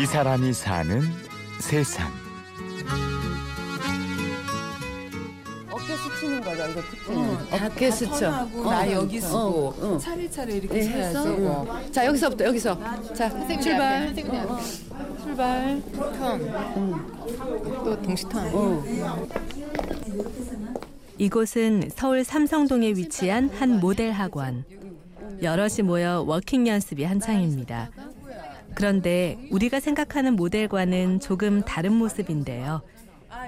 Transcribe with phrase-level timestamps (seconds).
[0.00, 1.02] 이 사람이 사는
[1.58, 2.10] 세상.
[5.70, 7.12] 어깨 스치는 거죠, 이거 특징.
[7.12, 8.28] 응, 어, 어깨 스쳐.
[8.30, 9.98] 어, 나 어, 여기 어, 쓰고 어.
[9.98, 11.14] 차례차례 이렇게 네?
[11.14, 11.66] 어.
[11.84, 11.92] 응.
[11.92, 12.78] 자, 여기서부터 여기서.
[13.12, 13.28] 자,
[13.60, 14.14] 출발.
[15.22, 15.82] 출발.
[17.84, 18.82] 또 동시턴.
[21.18, 24.64] 이곳은 서울 삼성동에 위치한 한 모델 학원.
[25.42, 27.90] 여럿이 모여 워킹 연습이 한창입니다.
[28.74, 32.82] 그런데 우리가 생각하는 모델과는 조금 다른 모습인데요.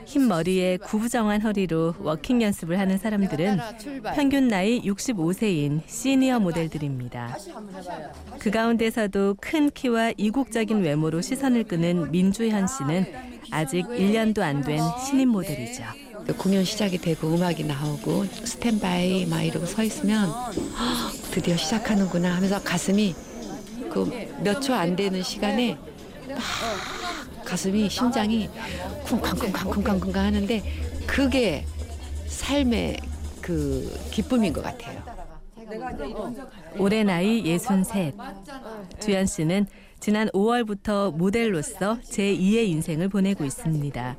[0.05, 3.59] 흰 머리에 구부정한 허리로 워킹 연습을 하는 사람들은
[4.15, 7.37] 평균 나이 65세인 시니어 모델들입니다.
[8.39, 13.07] 그 가운데서도 큰 키와 이국적인 외모로 시선을 끄는 민주현 씨는
[13.51, 15.83] 아직 1년도 안 된 신인 모델이죠.
[16.39, 20.53] 공연 시작이 되고 음악이 나오고 스탠바이 막 이러고 서 있으면 "헉,
[21.33, 23.15] 드디어 시작하는구나 하면서 가슴이
[23.93, 24.07] 그
[24.43, 25.77] 몇 초 안 되는 시간에
[26.29, 26.39] 막
[27.45, 28.49] 가슴이 심장이
[29.05, 30.63] 쿵쾅쿵쾅쿵쾅쿵쾅 하는데
[31.07, 31.65] 그게
[32.27, 32.97] 삶의
[33.41, 35.03] 그 기쁨인 것 같아요.
[36.79, 38.13] 올해 나이 63.
[39.01, 39.67] 주연 씨는
[40.01, 44.17] 지난 5월부터 모델로서 제2의 인생을 보내고 있습니다.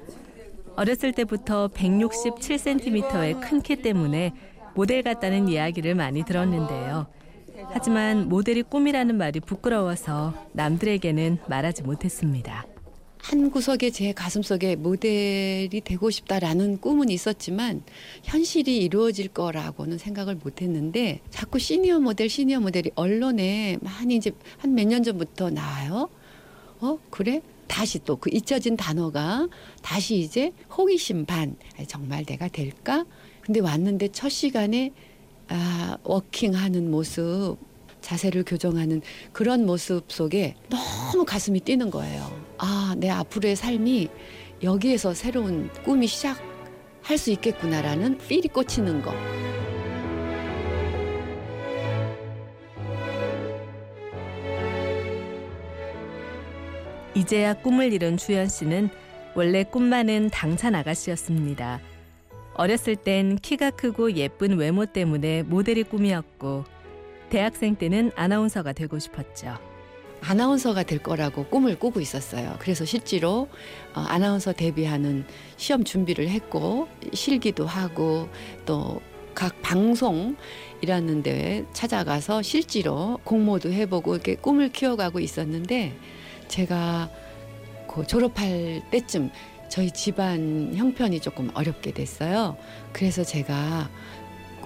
[0.76, 4.34] 어렸을 때부터 167cm의 큰 키 때문에
[4.76, 7.08] 모델 같다는 이야기를 많이 들었는데요.
[7.74, 12.66] 하지만 모델이 꿈이라는 말이 부끄러워서 남들에게는 말하지 못했습니다.
[13.18, 17.82] 한 구석에 제 가슴속에 모델이 되고 싶다라는 꿈은 있었지만
[18.24, 24.74] 현실이 이루어질 거라고는 생각을 못 했는데 자꾸 시니어 모델 시니어 모델이 언론에 많이 이제 한
[24.76, 26.10] 몇 년 전부터 나와요.
[26.82, 27.42] 어 그래?
[27.68, 29.48] 다시 또 그 잊혀진 단어가
[29.82, 31.56] 다시 이제 호기심 반
[31.88, 33.06] 정말 내가 될까?
[33.42, 34.92] 근데 왔는데 첫 시간에
[35.56, 37.58] 아 워킹하는 모습
[38.02, 39.02] 자세를 교정하는
[39.32, 42.36] 그런 모습 속에 너무 가슴이 뛰는 거예요.
[42.58, 44.10] 아, 내 앞으로의 삶이
[44.64, 49.14] 여기에서 새로운 꿈이 시작할 수 있겠구나라는 필이 꽂히는 거.
[57.16, 58.90] 이제야 꿈을 이룬 주연 씨는
[59.36, 61.80] 원래 꿈만은 당찬 아가씨였습니다.
[62.56, 66.66] 어렸을 땐 키가 크고 예쁜 외모 때문에 모델이 꿈이었고
[67.30, 69.58] 대학생 때는 아나운서가 되고 싶었죠.
[70.22, 72.56] 아나운서가 될 거라고 꿈을 꾸고 있었어요.
[72.60, 73.50] 그래서 실제로
[73.94, 75.26] 어, 아나운서 데뷔하는
[75.58, 78.30] 시험 준비를 했고 실기도 하고
[78.66, 79.02] 또
[79.34, 85.94] 각 방송이라는 데에 찾아가서 실제로 공모도 해보고 이렇게 꿈을 키워가고 있었는데
[86.48, 87.10] 제가
[87.88, 89.32] 그 졸업할 때쯤
[89.74, 92.58] 저희 집안 형편이 조금 어렵게 됐어요.
[92.92, 93.90] 그래서 제가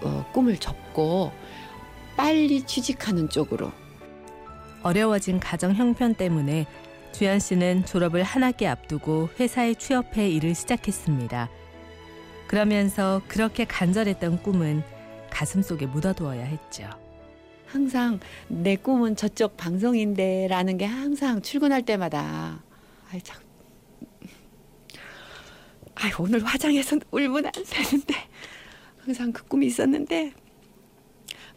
[0.04, 1.32] 어, 꿈을 접고
[2.18, 3.72] 빨리 취직하는 쪽으로
[4.84, 6.66] 어려워진 가정 형편 때문에
[7.14, 11.50] 주연 씨는 졸업을 한 학기 앞두고 회사에 취업해 일을 시작했습니다.
[12.48, 14.84] 그러면서 그렇게 간절했던 꿈은
[15.30, 16.84] 가슴 속에 묻어두어야 했죠.
[17.66, 18.20] 항상
[18.50, 22.62] 내 꿈은 저쪽 방송인데라는 게 항상 출근할 때마다
[23.10, 23.47] 아이 참
[26.00, 28.14] 아이 오늘 화장해서 울면 안 되는데.
[29.00, 30.34] 항상 그 꿈이 있었는데.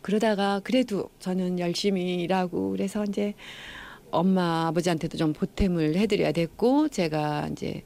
[0.00, 3.34] 그러다가 그래도 저는 열심히 일하고 그래서 이제
[4.10, 7.84] 엄마 아버지한테도 좀 보탬을 해드려야 됐고 제가 이제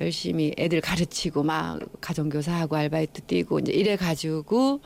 [0.00, 4.80] 열심히 애들 가르치고 막 가정교사하고 아르바이트 뛰고 이제 이래 가지고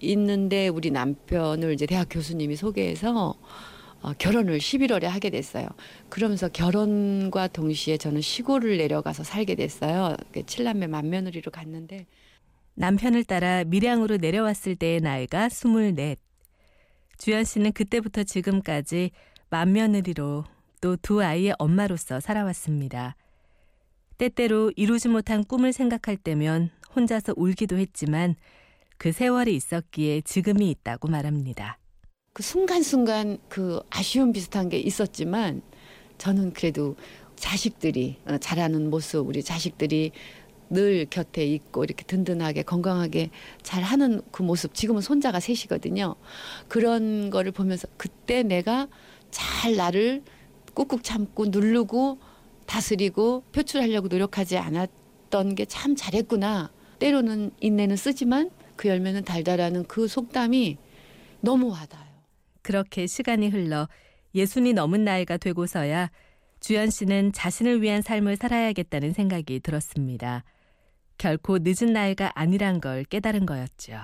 [0.00, 3.36] 있는데 우리 남편을 이제 대학 교수님이 소개해서
[4.00, 5.66] 어, 결혼을 11월에 하게 됐어요.
[6.08, 10.16] 그러면서 결혼과 동시에 저는 시골을 내려가서 살게 됐어요.
[10.32, 12.06] 그 칠남매 맏며느리로 갔는데
[12.74, 16.14] 남편을 따라 밀양으로 내려왔을 때의 나이가 24.
[17.18, 19.10] 주연 씨는 그때부터 지금까지
[19.50, 20.44] 맏며느리로
[20.80, 23.16] 또 두 아이의 엄마로서 살아왔습니다.
[24.16, 28.36] 때때로 이루지 못한 꿈을 생각할 때면 혼자서 울기도 했지만
[28.96, 31.78] 그 세월이 있었기에 지금이 있다고 말합니다.
[32.32, 35.62] 그 순간순간 그 아쉬움 비슷한 게 있었지만
[36.18, 36.96] 저는 그래도
[37.36, 40.12] 자식들이 어, 자라는 모습 우리 자식들이
[40.70, 43.30] 늘 곁에 있고 이렇게 든든하게 건강하게
[43.62, 46.14] 잘 하는 그 모습 지금은 손자가 셋이거든요.
[46.68, 48.86] 그런 거를 보면서 그때 내가
[49.30, 50.22] 잘 나를
[50.74, 52.18] 꾹꾹 참고 누르고
[52.66, 56.70] 다스리고 표출하려고 노력하지 않았던 게 참 잘했구나.
[56.98, 60.76] 때로는 인내는 쓰지만 그 열매는 달달하는 그 속담이
[61.40, 62.07] 너무 와닿아요.
[62.68, 63.88] 그렇게 시간이 흘러
[64.34, 66.10] 예순이 넘은 나이가 되고서야
[66.60, 70.44] 주연 씨는 자신을 위한 삶을 살아야겠다는 생각이 들었습니다.
[71.16, 73.94] 결코 늦은 나이가 아니란 걸 깨달은 거였죠.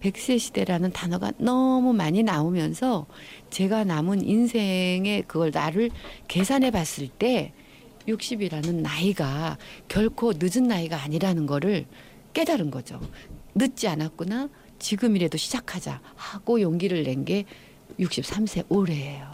[0.00, 3.06] 백세 시대라는 단어가 너무 많이 나오면서
[3.50, 5.90] 제가 남은 인생의 그걸 나를
[6.26, 7.52] 계산해 봤을 때
[8.08, 11.86] 60이라는 나이가 결코 늦은 나이가 아니라는 거를
[12.32, 13.00] 깨달은 거죠.
[13.54, 14.48] 늦지 않았구나.
[14.80, 17.44] 지금이라도 시작하자 하고 용기를 낸 게
[17.98, 19.26] 63세 올해예요.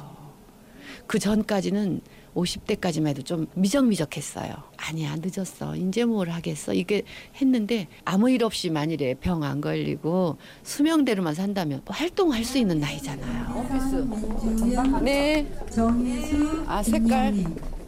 [1.07, 2.01] 그 전까지는
[2.35, 4.53] 50대까지만 해도 좀 미적미적했어요.
[4.77, 5.77] 아니야 늦었어.
[5.77, 6.73] 이제 뭘 하겠어.
[6.73, 7.03] 이게
[7.41, 13.55] 했는데 아무 일 없이 만일에 병 안 걸리고 수명대로만 산다면 활동할 수 있는 나이잖아요.
[13.57, 14.99] 오피스.
[15.03, 15.47] 네.
[15.71, 17.35] 정희수, 아, 색깔.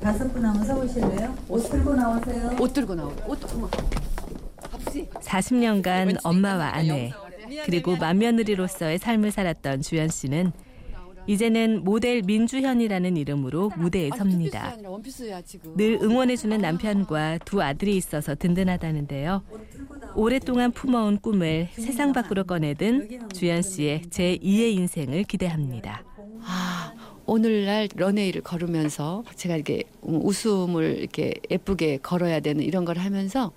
[0.00, 1.34] 다섯 분 한번 서보실래요?
[1.48, 2.56] 옷 들고 나오세요.
[2.60, 3.12] 옷 들고 나오.
[3.26, 3.38] 옷.
[4.62, 5.06] 아버지.
[5.08, 7.12] 40년간 엄마와 아내
[7.64, 10.52] 그리고 맏며느리로서의 삶을 살았던 주연 씨는
[11.26, 14.76] 이제는 모델 민주현이라는 이름으로 무대에 섭니다.
[15.76, 19.43] 늘 응원해주는 남편과 두 아들이 있어서 든든하다는데요.
[20.14, 26.04] 오랫동안 품어온 꿈을 세상 밖으로 꺼내든 주연 씨의 제2의 인생을 기대합니다.
[26.43, 26.94] 아
[27.26, 33.52] 오늘날 런웨이를 걸으면서 제가 이렇게 웃음을 이렇게 예쁘게 걸어야 되는 이런 걸 하면서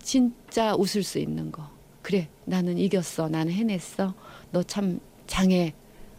[0.00, 1.73] 진짜 웃을 수 있는 거.
[2.04, 3.28] 그래 나는 이겼어.
[3.30, 4.14] 나는 해냈어.
[4.52, 5.72] 너 참 장해.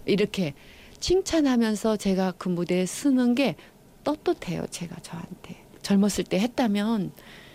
[0.08, 0.54] 이렇게
[1.00, 3.56] 칭찬하면서 제가 그 무대에 서는 게
[4.04, 4.66] 떳떳해요.
[4.72, 7.12] 제가 저한테 젊었을 때 했다면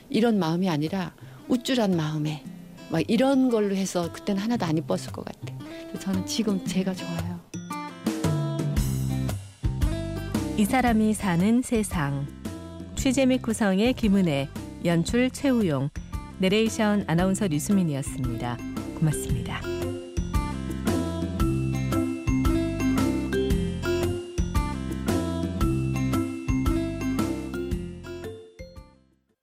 [0.08, 1.12] 이런 마음이 아니라
[1.48, 2.44] 우쭐한 마음에
[2.90, 5.52] 막 이런 걸로 해서 그때는 하나도 안 이뻤을 것 같아.
[5.98, 7.40] 저는 지금 제가 좋아요.
[10.56, 12.28] 이 사람이 사는 세상
[12.94, 14.48] 취재 및 구성의 김은혜,
[14.84, 15.90] 연출 최우용,
[16.40, 18.56] 내레이션 아나운서 류수민이었습니다.
[18.98, 19.79] 고맙습니다.